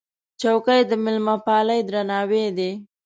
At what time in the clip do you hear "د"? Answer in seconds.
0.89-0.91